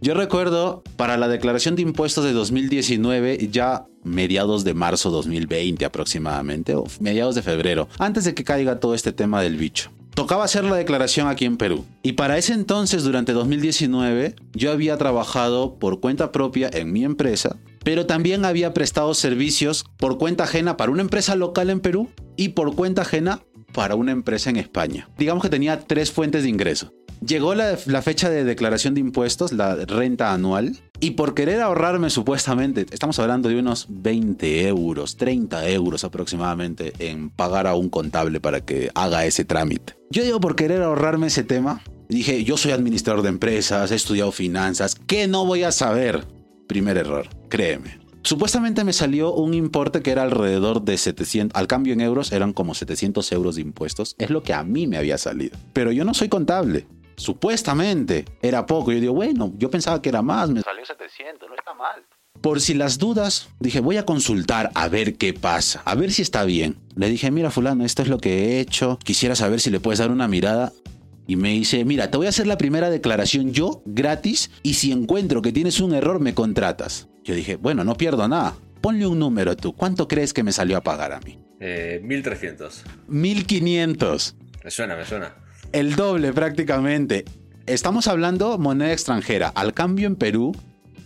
[0.00, 6.76] Yo recuerdo para la declaración de impuestos de 2019, ya mediados de marzo 2020 aproximadamente,
[6.76, 9.90] o mediados de febrero, antes de que caiga todo este tema del bicho.
[10.18, 11.84] Tocaba hacer la declaración aquí en Perú.
[12.02, 17.56] Y para ese entonces, durante 2019, yo había trabajado por cuenta propia en mi empresa,
[17.84, 22.48] pero también había prestado servicios por cuenta ajena para una empresa local en Perú y
[22.48, 25.08] por cuenta ajena para una empresa en España.
[25.18, 26.92] Digamos que tenía tres fuentes de ingreso.
[27.24, 32.10] Llegó la, la fecha de declaración de impuestos, la renta anual, y por querer ahorrarme
[32.10, 38.40] supuestamente, estamos hablando de unos 20 euros, 30 euros aproximadamente en pagar a un contable
[38.40, 39.94] para que haga ese trámite.
[40.10, 44.32] Yo digo por querer ahorrarme ese tema, dije, yo soy administrador de empresas, he estudiado
[44.32, 46.24] finanzas, ¿qué no voy a saber?
[46.66, 47.98] Primer error, créeme.
[48.22, 52.52] Supuestamente me salió un importe que era alrededor de 700, al cambio en euros eran
[52.52, 55.56] como 700 euros de impuestos, es lo que a mí me había salido.
[55.72, 56.86] Pero yo no soy contable,
[57.18, 61.54] supuestamente era poco, yo digo, bueno, yo pensaba que era más, me Salió 700, no
[61.54, 62.02] está mal.
[62.40, 66.22] por si las dudas, dije, voy a consultar a ver qué pasa, a ver si
[66.22, 66.76] está bien.
[66.96, 69.98] Le dije, mira fulano, esto es lo que he hecho, quisiera saber si le puedes
[69.98, 70.72] dar una mirada.
[71.26, 74.92] Y me dice, mira, te voy a hacer la primera declaración yo, gratis, y si
[74.92, 77.08] encuentro que tienes un error, me contratas.
[77.22, 78.54] Yo dije, bueno, no pierdo nada.
[78.80, 79.74] Ponle un número tú.
[79.74, 81.38] ¿Cuánto crees que me salió a pagar a mí?
[81.60, 82.82] Eh, 1.300.
[83.08, 84.36] 1500.
[84.64, 85.34] Me suena, me suena.
[85.72, 87.24] El doble prácticamente.
[87.66, 89.48] Estamos hablando moneda extranjera.
[89.54, 90.56] Al cambio en Perú,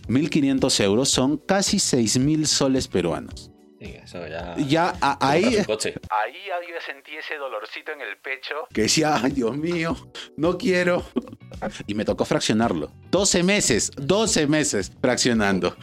[0.07, 3.51] 1500 euros son casi 6000 soles peruanos.
[3.81, 4.55] Sí, eso ya.
[4.57, 5.43] Ya a- ahí.
[5.43, 8.55] Ahí yo sentí ese dolorcito en el pecho.
[8.73, 9.95] que decía, ay Dios mío,
[10.37, 11.03] no quiero.
[11.87, 12.91] Y me tocó fraccionarlo.
[13.11, 15.75] 12 meses, 12 meses fraccionando.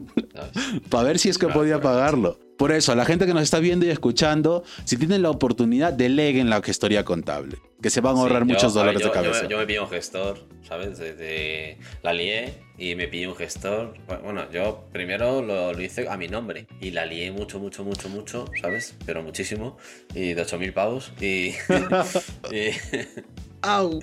[0.90, 1.96] Para ver si es que Claro, podía claro.
[1.96, 2.38] pagarlo.
[2.56, 5.92] Por eso, a la gente que nos está viendo y escuchando, si tienen la oportunidad,
[5.92, 7.58] deleguen la gestoría contable.
[7.82, 9.36] Que se van a ahorrar Sí, yo- muchos dólares yo- de cabeza.
[9.42, 10.98] Yo, me- yo me pillé un gestor, ¿sabes?
[10.98, 13.94] Desde la lié y me pillé un gestor.
[14.22, 18.08] Bueno, yo primero lo, lo hice a mi nombre y la lié mucho, mucho, mucho,
[18.08, 18.94] mucho, ¿sabes?
[19.04, 19.76] Pero muchísimo.
[20.14, 21.12] Y de 8.000 pavos.
[21.20, 21.52] Y.
[22.50, 22.70] y-
[23.62, 24.00] Au.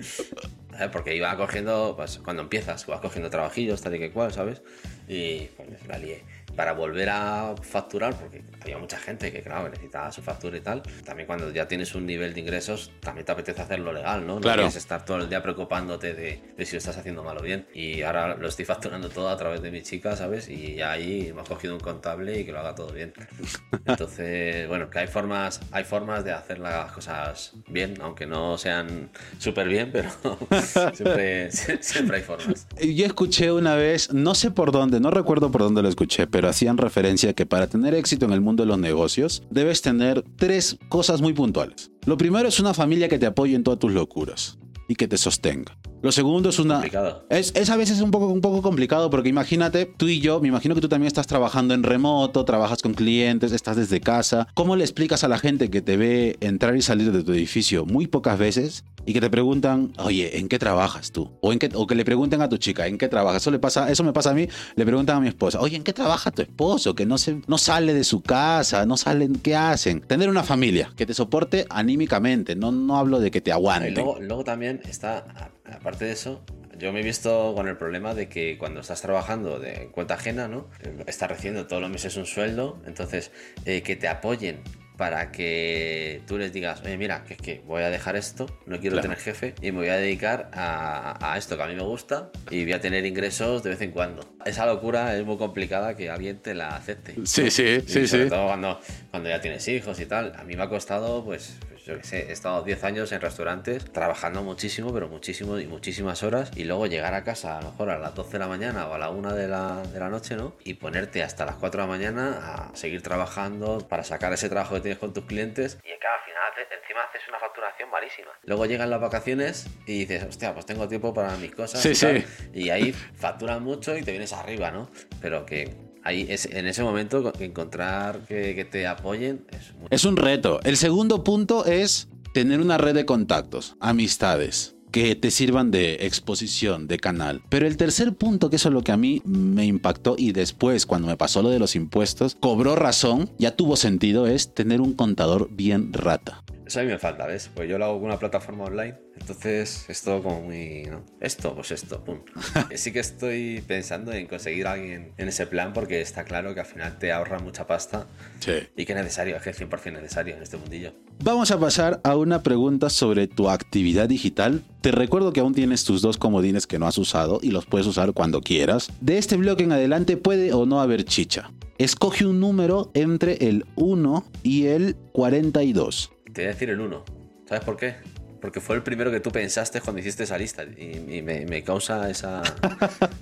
[0.91, 4.61] Porque iba cogiendo, pues cuando empiezas, vas cogiendo trabajillos, tal y que cual, ¿sabes?
[5.07, 6.23] Y pues la lié.
[6.55, 10.83] Para volver a facturar, porque había mucha gente que, claro, necesitaba su factura y tal.
[11.03, 14.35] También cuando ya tienes un nivel de ingresos, también te apetece hacerlo legal, ¿no?
[14.35, 14.57] No Claro.
[14.61, 17.67] quieres estar todo el día preocupándote de, de si lo estás haciendo mal o bien.
[17.73, 20.47] Y ahora lo estoy facturando todo a través de mi chica, ¿sabes?
[20.49, 23.13] Y ahí me ha cogido un contable y que lo haga todo bien.
[23.85, 29.09] Entonces, bueno, que hay formas, hay formas de hacer las cosas bien, aunque no sean
[29.39, 30.09] súper bien, pero
[30.93, 32.67] siempre, siempre hay formas.
[32.81, 36.42] Yo escuché una vez, no sé por dónde, no recuerdo por dónde lo escuché, pero
[36.49, 40.77] hacían referencia que para tener éxito en el mundo de los negocios debes tener tres
[40.89, 41.91] cosas muy puntuales.
[42.05, 45.17] Lo primero es una familia que te apoye en todas tus locuras y que te
[45.17, 45.77] sostenga.
[46.03, 46.75] Lo segundo es una...
[46.75, 47.25] Complicado.
[47.29, 50.49] Es, es a veces un poco, un poco complicado porque imagínate, tú y yo, me
[50.49, 54.47] imagino que tú también estás trabajando en remoto, trabajas con clientes, estás desde casa.
[54.53, 57.85] ¿Cómo le explicas a la gente que te ve entrar y salir de tu edificio
[57.85, 61.31] muy pocas veces y que te preguntan, oye, ¿en qué trabajas tú?
[61.41, 63.41] O, en qué, o que le pregunten a tu chica, ¿en qué trabajas?
[63.41, 65.83] Eso, le pasa, eso me pasa a mí, le preguntan a mi esposa, oye, ¿en
[65.83, 66.95] qué trabaja tu esposo?
[66.95, 70.01] Que no, se, no sale de su casa, no salen, ¿qué hacen?
[70.01, 73.93] Tener una familia que te soporte anímicamente, no, no hablo de que te Y aguanten.
[73.93, 75.25] luego, luego también está,
[75.71, 76.43] aparte de eso,
[76.77, 80.47] yo me he visto con el problema de que cuando estás trabajando de cuenta ajena,
[80.47, 80.69] ¿no?
[81.07, 83.31] Estás recibiendo todos los meses un sueldo, entonces
[83.65, 84.61] eh, que te apoyen
[84.97, 88.79] para que tú les digas, oye, mira, que es que voy a dejar esto, no
[88.79, 89.01] quiero Claro.
[89.09, 92.29] tener jefe y me voy a dedicar a, a esto que a mí me gusta
[92.51, 94.21] y voy a tener ingresos de vez en cuando.
[94.45, 97.15] Esa locura es muy complicada que alguien te la acepte.
[97.25, 98.29] Sí, sí, Y sí, sobre sí.
[98.29, 100.33] todo cuando, cuando ya tienes hijos y tal.
[100.37, 103.21] A mí me ha costado, pues, pues, yo qué sé, he estado 10 años en
[103.21, 106.51] restaurantes trabajando muchísimo, pero muchísimo y muchísimas horas.
[106.55, 108.93] Y luego llegar a casa a lo mejor a las 12 de la mañana o
[108.93, 110.55] a la 1 de la, de la noche, ¿no?
[110.63, 112.39] Y ponerte hasta las 4 de la mañana
[112.71, 115.77] a seguir trabajando para sacar ese trabajo que tienes con tus clientes.
[115.83, 118.31] Y que al final encima haces una facturación malísima.
[118.43, 121.81] Luego llegan las vacaciones y dices, hostia, pues tengo tiempo para mis cosas.
[121.81, 122.21] Sí, y tal".
[122.21, 122.49] sí.
[122.53, 124.89] Y ahí facturas mucho y te vienes arriba, ¿no?
[125.21, 129.87] Pero que ahí es, en ese momento encontrar que, te apoyen es muy...
[129.89, 130.59] Es un reto.
[130.63, 136.87] El segundo punto es tener una red de contactos, amistades que te sirvan de exposición,
[136.87, 137.41] de canal.
[137.49, 140.85] Pero el tercer punto, que eso es lo que a mí me impactó y después
[140.85, 144.93] cuando me pasó lo de los impuestos, cobró razón, ya tuvo sentido, es tener un
[144.93, 146.43] contador bien rata.
[146.73, 147.51] Eso a mí me falta, ¿ves?
[147.53, 150.85] Pues yo lo hago con una plataforma online, entonces es todo como muy...
[150.89, 151.03] ¿no?
[151.21, 152.21] Esto, pues esto, pum.
[152.75, 156.61] sí que estoy pensando en conseguir a alguien en ese plan porque está claro que
[156.61, 158.07] al final te ahorra mucha pasta
[158.39, 158.53] Sí.
[158.75, 160.93] y que es necesario, es que es 100% necesario en este mundillo.
[161.23, 164.63] Vamos a pasar a una pregunta sobre tu actividad digital.
[164.81, 167.85] Te recuerdo que aún tienes tus dos comodines que no has usado y los puedes
[167.85, 168.91] usar cuando quieras.
[168.99, 171.51] De este bloque en adelante puede o no haber chicha.
[171.77, 176.09] Escoge un número entre el 1 y el 42.
[176.33, 177.03] Te voy a decir el 1.
[177.45, 177.95] ¿Sabes por qué?
[178.43, 181.63] Porque fue el primero que tú pensaste cuando hiciste esa lista y, y me, me
[181.63, 182.43] causa esa...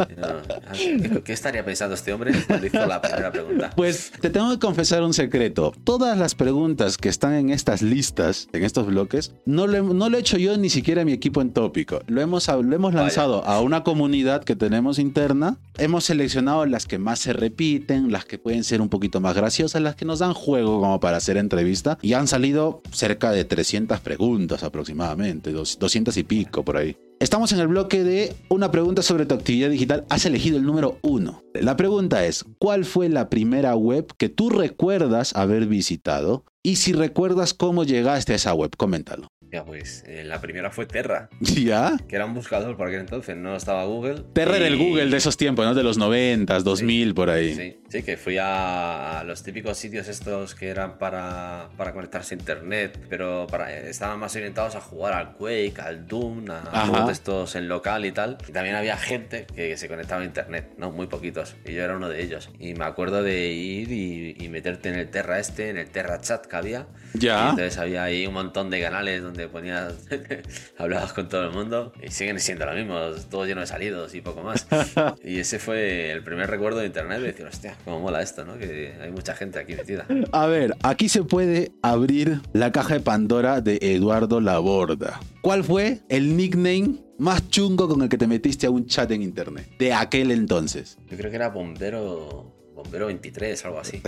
[0.07, 3.69] ¿Qué, qué estaría pensando este hombre cuando hizo la primera pregunta?
[3.75, 5.73] Pues te tengo que confesar un secreto.
[5.83, 10.09] Todas las preguntas que están en estas listas, en estos bloques, no lo, he- no
[10.09, 12.01] lo he hecho yo ni siquiera mi equipo en tópico.
[12.07, 13.03] Lo hemos, lo hemos Vaya.
[13.05, 15.57] lanzado a una comunidad que tenemos interna.
[15.77, 19.81] Hemos seleccionado las que más se repiten, las que pueden ser un poquito más graciosas,
[19.81, 21.97] las que nos dan juego como para hacer entrevista.
[22.01, 26.95] Y han salido cerca de 300 preguntas aproximadamente, dos- 200 y pico por ahí.
[27.19, 30.05] Estamos en el bloque de una pregunta sobre tu actividad digital.
[30.09, 31.43] Has elegido el número uno.
[31.53, 36.45] La pregunta es, ¿cuál fue la primera web que tú recuerdas haber visitado?
[36.63, 39.27] Y si recuerdas cómo llegaste a esa web, coméntalo.
[39.51, 41.97] Ya, pues eh, la primera fue Terra, ¿Ya?
[42.07, 44.23] que era un buscador por aquel entonces, no estaba Google.
[44.33, 45.73] Terra era el Y- Google de esos tiempos, ¿no?
[45.73, 47.53] De los 90, 2000, por ahí.
[47.55, 52.37] Sí, sí, que fui a, los típicos sitios estos que eran para, para conectarse a
[52.37, 57.13] internet, pero para, estaban más orientados a jugar al Quake, al Doom, a juegos de
[57.13, 58.37] estos en local y tal.
[58.47, 60.91] Y también había gente que se conectaba a internet, ¿no?
[60.91, 61.55] Muy poquitos.
[61.65, 62.49] Y yo era uno de ellos.
[62.59, 66.21] Y me acuerdo de ir y, y meterte en el Terra este, en el Terra
[66.21, 66.87] Chat que había.
[67.13, 67.49] Y Ya.
[67.49, 70.07] entonces había ahí un montón de canales donde ponías,
[70.77, 72.97] hablabas con todo el mundo y siguen siendo lo mismo,
[73.29, 74.67] todo lleno de salidos y poco más.
[75.23, 78.57] y ese fue el primer recuerdo de internet de decir, hostia, cómo mola esto, ¿no?
[78.57, 80.05] Que hay mucha gente aquí metida.
[80.31, 85.19] A ver, aquí se puede abrir la caja de Pandora de Eduardo Laborda.
[85.41, 89.21] ¿Cuál fue el nickname más chungo con el que te metiste a un chat en
[89.21, 89.67] internet?
[89.79, 90.97] De aquel entonces.
[91.09, 94.01] Yo creo que era bombero, bombero 23, algo así.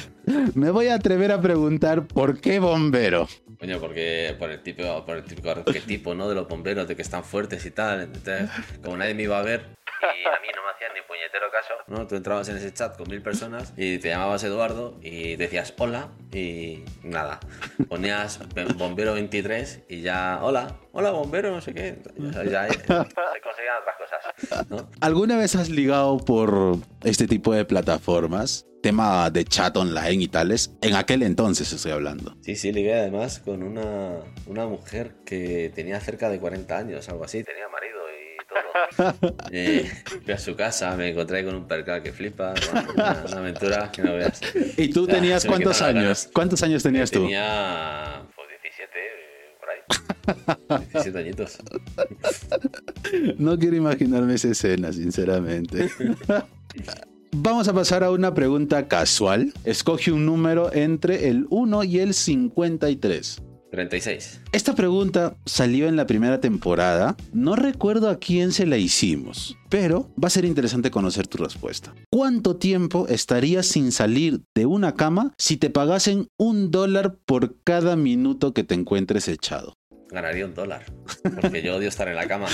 [0.54, 3.28] Me voy a atrever a preguntar por qué bombero.
[3.58, 6.28] Coño, porque por el tipo, por el típico arquetipo, ¿no?
[6.28, 8.02] De los bomberos, de que están fuertes y tal.
[8.02, 8.50] Entonces,
[8.82, 9.74] como nadie me iba a ver
[10.12, 12.06] y a mí no me hacían ni puñetero caso, ¿no?
[12.06, 16.10] Tú entrabas en ese chat con mil personas y te llamabas Eduardo y decías hola
[16.32, 17.40] y nada.
[17.88, 18.40] Ponías
[18.76, 21.98] bombero 23 y ya, hola, hola bombero, no sé qué.
[22.16, 24.03] Ya, ya, se conseguían otras cosas,
[24.70, 24.88] ¿no?
[25.00, 28.66] ¿Alguna vez has ligado por este tipo de plataformas?
[28.82, 30.72] Tema de chat online y tales.
[30.82, 32.36] En aquel entonces estoy hablando.
[32.42, 37.24] Sí, sí, ligué además con una, una mujer que tenía cerca de 40 años, algo
[37.24, 37.42] así.
[37.44, 38.36] Tenía marido y
[39.18, 39.34] todo.
[39.50, 39.90] Eh,
[40.24, 42.52] fui a su casa, me encontré con un percal que flipa.
[42.72, 44.40] bueno, una, una aventura que no veas.
[44.76, 46.28] ¿Y tú Ah, tenías cuántos años?
[46.34, 47.20] ¿Cuántos años tenías tú?
[47.20, 48.26] Tenía
[49.86, 50.86] 17, eh, por ahí.
[50.92, 51.58] 17 añitos.
[53.38, 55.90] No quiero imaginarme esa escena, sinceramente.
[57.36, 59.52] Vamos a pasar a una pregunta casual.
[59.64, 63.42] Escoge un número entre el 1 y el 53.
[63.74, 64.40] 36.
[64.52, 67.16] Esta pregunta salió en la primera temporada.
[67.32, 71.94] No recuerdo a quién se la hicimos, pero va a ser interesante conocer tu respuesta.
[72.10, 77.96] ¿Cuánto tiempo estarías sin salir de una cama si te pagasen un dólar por cada
[77.96, 79.74] minuto que te encuentres echado?
[80.10, 80.84] Ganaría un dólar.
[81.40, 82.46] Porque yo odio estar en la cama.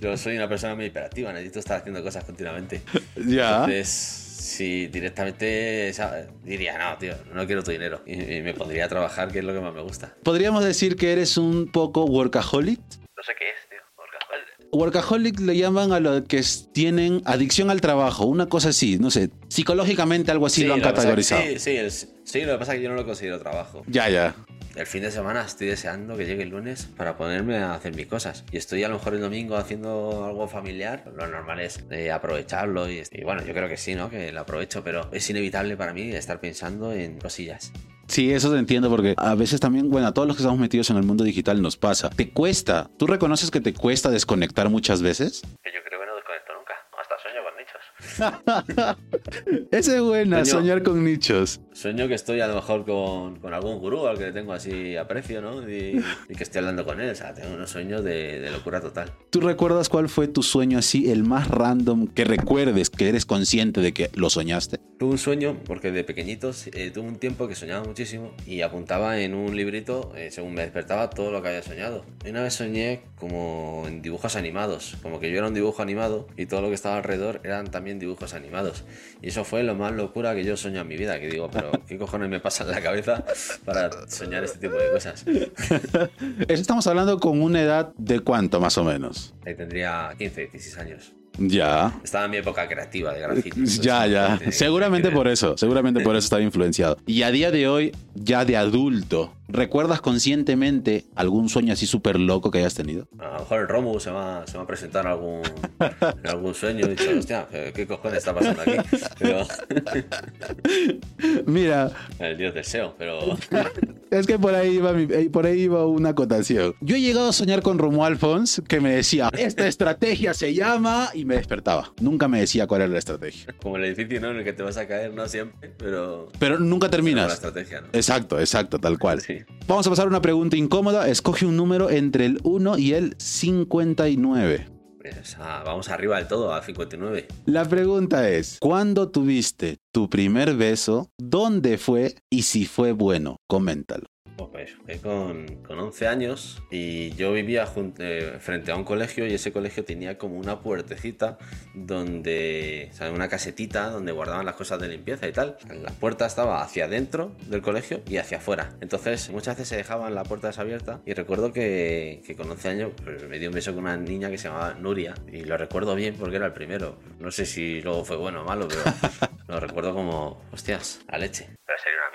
[0.00, 2.82] Yo soy una persona muy hiperactiva, necesito estar haciendo cosas continuamente.
[3.16, 3.64] Ya.
[3.64, 6.26] Entonces, si directamente ¿sabes?
[6.42, 8.02] diría, no, tío, no quiero tu dinero.
[8.06, 10.14] Y, y me pondría a trabajar, que es lo que más me gusta.
[10.22, 12.80] Podríamos decir que eres un poco workaholic.
[13.16, 13.78] No sé qué es, tío.
[13.96, 14.74] Workaholic.
[14.74, 19.30] Workaholic le llaman a los que tienen adicción al trabajo, una cosa así, no sé,
[19.48, 21.42] psicológicamente algo así lo han categorizado.
[21.56, 21.80] sí,
[22.24, 23.84] sí, lo que pasa es que yo no lo considero trabajo.
[23.86, 24.34] Ya, ya.
[24.74, 28.06] El fin de semana estoy deseando que llegue el lunes para ponerme a hacer mis
[28.06, 28.44] cosas.
[28.50, 31.04] Y estoy a lo mejor el domingo haciendo algo familiar.
[31.14, 32.90] Lo normal es eh, aprovecharlo.
[32.90, 34.08] Y, y bueno, yo creo que sí, ¿no?
[34.08, 37.70] Que lo aprovecho, pero es inevitable para mí estar pensando en cosillas.
[38.08, 40.90] Sí, eso te entiendo porque a veces también, bueno, a todos los que estamos metidos
[40.90, 42.10] en el mundo digital nos pasa.
[42.10, 45.42] Te cuesta, ¿tú reconoces que te cuesta desconectar muchas veces?
[45.42, 46.74] Yo creo que no desconecto nunca.
[47.00, 47.80] Hasta sueño con nichos.
[49.70, 51.60] Esa es buena, soñar con nichos.
[51.72, 54.96] Sueño que estoy a lo mejor con, con algún gurú al que le tengo así
[54.96, 55.68] aprecio, ¿no?
[55.68, 57.10] Y, y que estoy hablando con él.
[57.10, 59.10] O sea, tengo unos sueños de, de locura total.
[59.30, 63.80] ¿Tú recuerdas cuál fue tu sueño así, el más random que recuerdes, que eres consciente
[63.80, 64.78] de que lo soñaste?
[64.98, 69.18] Tuve un sueño, porque de pequeñitos eh, tuve un tiempo que soñaba muchísimo y apuntaba
[69.20, 72.04] en un librito, eh, según me despertaba, todo lo que había soñado.
[72.24, 76.28] Y una vez soñé como en dibujos animados, como que yo era un dibujo animado
[76.36, 78.84] y todo lo que estaba alrededor eran también dibujos animados.
[79.22, 81.70] Y eso fue lo más locura que yo soñé en mi vida, que digo, pero
[81.88, 83.24] ¿qué cojones me pasa en la cabeza
[83.64, 85.24] para soñar este tipo de cosas?
[85.26, 86.10] Eso
[86.48, 89.34] estamos hablando con una edad de cuánto más o menos.
[89.46, 91.12] Ahí tendría 15, 16 años.
[91.38, 91.98] Ya.
[92.04, 93.64] Estaba en mi época creativa de graffiti.
[93.80, 94.32] Ya, ya.
[94.34, 96.98] Entonces, Seguramente por eso, seguramente por eso estaba influenciado.
[97.06, 102.50] Y a día de hoy, ya de adulto, ¿recuerdas conscientemente algún sueño así súper loco
[102.50, 103.06] que hayas tenido?
[103.18, 105.42] A lo mejor el Romu se va, se va a presentar en algún,
[105.80, 108.72] en algún sueño y dicho, hostia, ¿qué cojones está pasando aquí?
[109.18, 109.46] Pero
[111.46, 113.36] Mira, el dios del SEO, pero
[114.10, 116.74] es que por ahí iba, mi- eh, por ahí iba una acotación.
[116.80, 121.10] Yo he llegado a soñar con Romuald Fons que me decía, esta estrategia se llama,
[121.14, 121.92] y me despertaba.
[122.00, 123.54] Nunca me decía cuál era la estrategia.
[123.62, 124.30] como el edificio ¿no?
[124.30, 127.32] en el que te vas a caer, no siempre, pero Pero nunca pero la terminas.
[127.34, 127.88] estrategia, ¿no?
[127.92, 129.20] Exacto, exacto, tal cual.
[129.20, 129.38] Sí.
[129.66, 131.08] Vamos a pasar a una pregunta incómoda.
[131.08, 134.68] Escoge un número entre el 1 y el 59.
[135.00, 137.26] Pues, ah, vamos arriba del todo, a 59.
[137.46, 141.10] La pregunta es, ¿cuándo tuviste tu primer beso?
[141.18, 142.14] ¿Dónde fue?
[142.30, 144.06] Y si fue bueno, coméntalo.
[144.44, 148.84] Oh, Pues fue con, con 11 años y yo vivía jun- eh, frente a un
[148.84, 151.38] colegio y ese colegio tenía como una puertecita
[151.74, 155.56] donde, o sea, una casetita donde guardaban las cosas de limpieza y tal.
[155.82, 158.76] La puerta estaba hacia adentro del colegio y hacia afuera.
[158.80, 162.90] Entonces muchas veces se dejaban la puerta desabierta y recuerdo que, que con 11 años
[163.04, 165.94] pues, me dio un beso con una niña que se llamaba Nuria y lo recuerdo
[165.94, 166.98] bien porque era el primero.
[167.18, 168.82] No sé si luego fue bueno o malo, pero
[169.48, 171.48] lo recuerdo como, hostias, la leche.
[171.66, 172.11] Pero sería una.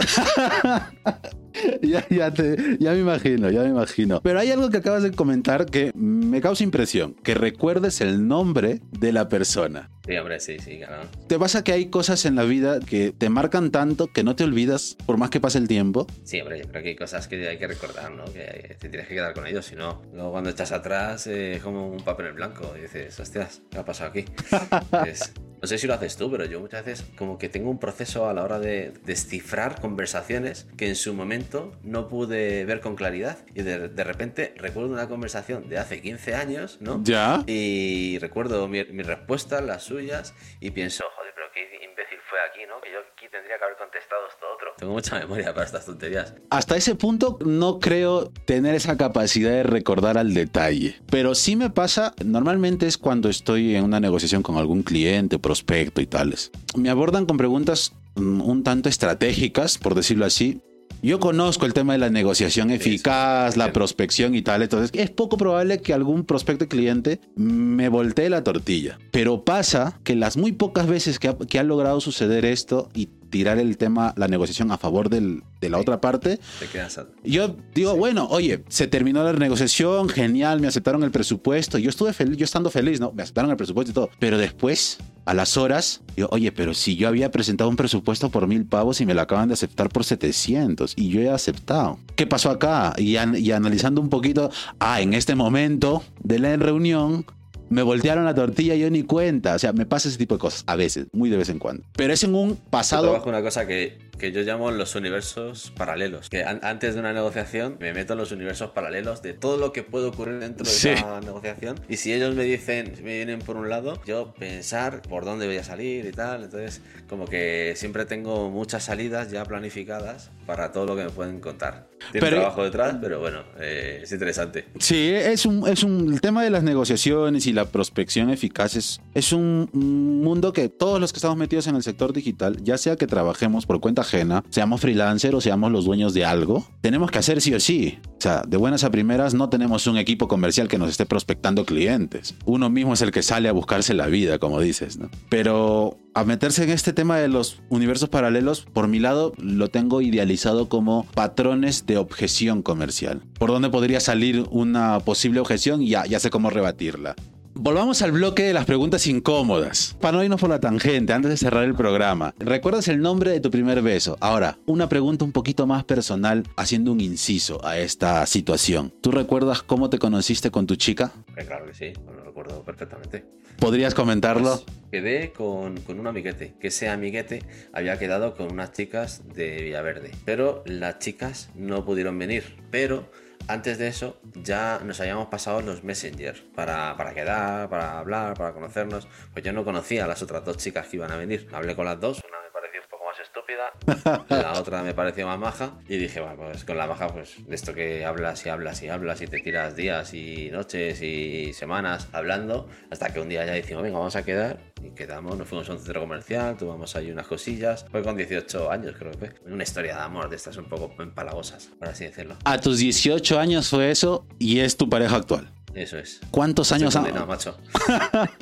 [1.82, 4.20] ya, ya, te- ya me imagino, ya me imagino.
[4.22, 8.80] Pero hay algo que acabas de comentar que me causa impresión, que recuerdes el nombre
[8.98, 9.90] de la persona.
[10.06, 11.02] Sí, hombre, sí, sí, claro.
[11.28, 14.44] ¿Te pasa que hay cosas en la vida que te marcan tanto que no te
[14.44, 16.06] olvidas por más que pase el tiempo?
[16.24, 18.24] Sí, hombre, yo creo que hay cosas que hay que recordar, ¿no?
[18.24, 21.62] Que te tienes que quedar con ellos, si no, luego cuando echas atrás eh, es
[21.62, 24.24] como un papel en blanco y dices, hostias, ¿qué ha pasado aquí?
[25.06, 27.78] Es- no sé si lo haces tú, pero yo muchas veces como que tengo un
[27.78, 32.96] proceso a la hora de descifrar conversaciones que en su momento no pude ver con
[32.96, 37.00] claridad y de, de repente recuerdo una conversación de hace 15 años, ¿no?
[37.02, 37.42] ¿Ya?
[37.46, 42.60] Y recuerdo mi, mi respuesta, las suyas, y pienso, Joder, pero qué imbécil fue aquí,
[42.68, 42.80] ¿no?
[42.80, 44.72] Que yo aquí tendría que haber contestado esto otro.
[44.78, 46.34] tengo mucha memoria para estas tonterías.
[46.48, 51.00] Hasta ese punto no creo tener esa capacidad de recordar al detalle.
[51.10, 56.00] Pero sí me pasa, normalmente es cuando estoy en una negociación con algún cliente, prospecto
[56.00, 56.52] y tales.
[56.76, 60.62] Me abordan con preguntas mm, un tanto estratégicas, por decirlo así.
[61.02, 65.38] Yo conozco el tema de la negociación eficaz, la prospección y tal, entonces es poco
[65.38, 68.98] probable que algún prospecto cliente me voltee la tortilla.
[69.10, 73.08] Pero pasa que las muy pocas veces que ha, que ha logrado suceder esto y
[73.30, 77.06] tirar el tema, la negociación a favor del- de la otra parte, Te quedas a-
[77.24, 82.12] yo digo, bueno, oye, se terminó la negociación, genial, me aceptaron el presupuesto, yo estuve
[82.12, 83.12] feliz, yo estando feliz, ¿no?
[83.12, 84.10] Me aceptaron el presupuesto y todo.
[84.18, 88.46] Pero después, a las horas, yo, oye, pero si yo había presentado un presupuesto por
[88.46, 91.98] mil pavos y me lo acaban de aceptar por 700 y yo he aceptado.
[92.16, 92.94] ¿Qué pasó acá?
[92.96, 97.24] Y, an- y analizando un poquito, ah, en este momento de la reunión,
[97.70, 99.54] me voltearon la tortilla y yo ni cuenta.
[99.54, 101.84] O sea, me pasa ese tipo de cosas, a veces, muy de vez en cuando.
[101.96, 103.04] Pero es en un pasado...
[103.04, 106.28] trabajo una cosa que, que yo llamo los universos paralelos.
[106.28, 109.72] Que an- antes de una negociación me meto en los universos paralelos de todo lo
[109.72, 110.90] que puede ocurrir dentro de Sí.
[110.90, 111.80] esa negociación.
[111.88, 115.56] Y si ellos me dicen, me vienen por un lado, yo pensar por dónde voy
[115.56, 116.44] a salir y tal.
[116.44, 121.40] Entonces, como que siempre tengo muchas salidas ya planificadas para todo lo que me pueden
[121.40, 121.88] contar.
[122.12, 124.66] Tiene Pero- trabajo detrás, pero bueno, eh, es interesante.
[124.78, 129.00] Sí, es un, es un, el tema de las negociaciones y la prospección eficaz es,
[129.14, 132.78] es un, un mundo que todos los que estamos metidos en el sector digital, ya
[132.78, 134.02] sea que trabajemos por cuenta
[134.50, 137.98] seamos freelancer o seamos los dueños de algo, tenemos que hacer sí o sí.
[138.18, 141.64] O sea, de buenas a primeras no tenemos un equipo comercial que nos esté prospectando
[141.64, 142.34] clientes.
[142.44, 145.08] Uno mismo es el que sale a buscarse la vida, como dices, ¿no?
[145.30, 150.02] Pero a meterse en este tema de los universos paralelos, por mi lado, lo tengo
[150.02, 153.22] idealizado como patrones de objeción comercial.
[153.38, 157.14] Por donde podría salir una posible objeción ya, ya sé cómo rebatirla.
[157.62, 159.94] Volvamos al bloque de las preguntas incómodas.
[160.00, 162.34] Para no irnos por la tangente, antes de cerrar el programa.
[162.38, 164.16] ¿Recuerdas el nombre de tu primer beso?
[164.18, 168.94] Ahora, una pregunta un poquito más personal, haciendo un inciso a esta situación.
[169.02, 171.12] ¿Tú recuerdas cómo te conociste con tu chica?
[171.36, 173.26] Eh, claro que sí, lo recuerdo perfectamente.
[173.58, 174.62] ¿Podrías comentarlo?
[174.64, 177.42] Pues, quedé con, con un amiguete, que ese amiguete
[177.74, 183.10] había quedado con unas chicas de Villaverde, pero las chicas no pudieron venir, pero
[183.48, 188.52] antes de eso ya nos habíamos pasado los Messenger para, para quedar, para hablar, para
[188.52, 191.74] conocernos, pues yo no conocía a las otras dos chicas que iban a venir, hablé
[191.74, 193.39] con las dos, una me pareció un
[194.28, 197.54] la otra me pareció más maja y dije, bueno, pues con la maja, pues de
[197.54, 202.08] esto que hablas y hablas y hablas y te tiras días y noches y semanas
[202.12, 205.68] hablando, hasta que un día ya decimos, venga, vamos a quedar y quedamos, nos fuimos
[205.68, 209.34] a un centro comercial, tomamos ahí unas cosillas, fue con 18 años creo que fue,
[209.46, 212.36] una historia de amor de estas un poco empalagosas, por así decirlo.
[212.44, 215.50] A tus 18 años fue eso y es tu pareja actual.
[215.74, 216.20] Eso es.
[216.30, 217.56] ¿Cuántos años, han, macho.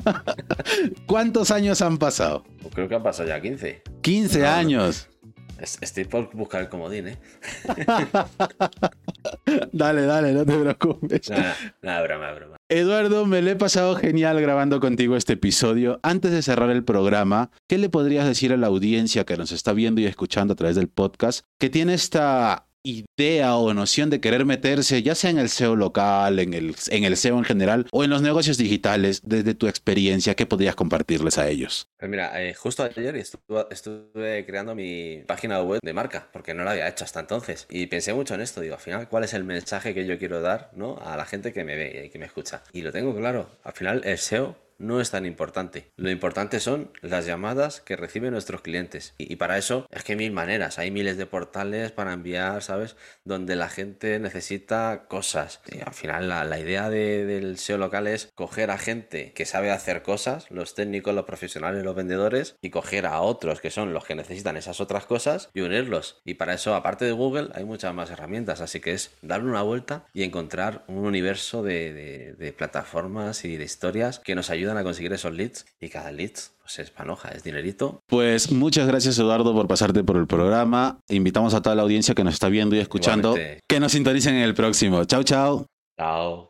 [1.05, 2.43] ¿Cuántos años han pasado?
[2.61, 3.83] Pues creo que han pasado ya 15.
[4.01, 4.51] 15 No, no.
[4.51, 5.09] años.
[5.59, 7.17] Es- Estoy por buscar el comodín, ¿eh?
[9.71, 11.29] Dale, dale, no te preocupes.
[11.29, 12.55] Nada, nada, broma, broma.
[12.69, 15.99] Eduardo, me lo he pasado genial grabando contigo este episodio.
[16.03, 19.73] Antes de cerrar el programa, ¿qué le podrías decir a la audiencia que nos está
[19.73, 24.45] viendo y escuchando a través del podcast que tiene esta idea o noción de querer
[24.45, 28.03] meterse, ya sea en el SEO local, en el, en el SEO en general o
[28.03, 31.87] en los negocios digitales, desde tu experiencia, ¿qué podrías compartirles a ellos?
[31.97, 36.63] Pues mira, eh, justo ayer estuve, estuve creando mi página web de marca, porque no
[36.63, 37.67] la había hecho hasta entonces.
[37.69, 40.41] Y pensé mucho en esto, digo, al final, ¿cuál es el mensaje que yo quiero
[40.41, 40.97] dar ¿no?
[40.99, 42.63] a la gente que me ve y que me escucha?
[42.71, 45.91] Y lo tengo claro, al final el SEO no es tan importante.
[45.95, 49.13] Lo importante son las llamadas que reciben nuestros clientes.
[49.17, 52.95] Y, para eso es que hay mil maneras, hay miles de portales para enviar, ¿sabes?
[53.23, 55.61] Donde la gente necesita cosas.
[55.71, 59.71] Y al final la, idea de- del SEO local es coger a gente que sabe
[59.71, 64.05] hacer cosas, los técnicos, los profesionales, los vendedores, y coger a otros que son los
[64.05, 66.21] que necesitan esas otras cosas y unirlos.
[66.25, 68.61] Y para eso, aparte de Google, hay muchas más herramientas.
[68.61, 74.19] Así que es darle una vuelta y encontrar un universo de, plataformas y de historias
[74.19, 75.65] que nos ayudan a conseguir esos leads.
[75.79, 78.01] Y cada lead pues es panoja, es dinerito.
[78.07, 80.99] Pues muchas gracias Eduardo por pasarte por el programa.
[81.09, 83.63] Invitamos a toda la audiencia que nos está viendo y escuchando Igualmente.
[83.67, 85.03] que nos sintonicen en el próximo.
[85.05, 85.65] Chao, chao.
[85.97, 86.48] Chao.